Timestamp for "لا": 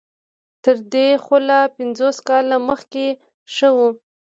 1.49-1.61